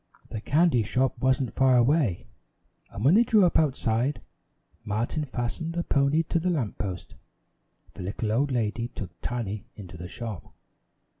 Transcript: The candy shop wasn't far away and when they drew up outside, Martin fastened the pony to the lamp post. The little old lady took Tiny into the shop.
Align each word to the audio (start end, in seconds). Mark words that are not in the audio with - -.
The 0.29 0.41
candy 0.41 0.81
shop 0.81 1.19
wasn't 1.19 1.53
far 1.53 1.77
away 1.77 2.25
and 2.89 3.05
when 3.05 3.13
they 3.13 3.21
drew 3.23 3.45
up 3.45 3.59
outside, 3.59 4.19
Martin 4.83 5.25
fastened 5.25 5.73
the 5.73 5.83
pony 5.83 6.23
to 6.23 6.39
the 6.39 6.49
lamp 6.49 6.79
post. 6.79 7.13
The 7.93 8.01
little 8.01 8.31
old 8.31 8.51
lady 8.51 8.87
took 8.87 9.11
Tiny 9.21 9.67
into 9.75 9.97
the 9.97 10.07
shop. 10.07 10.55